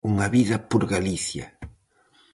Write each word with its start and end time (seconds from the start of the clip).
Unha 0.11 0.27
vida 0.35 0.57
por 0.69 0.81
Galicia. 0.93 1.45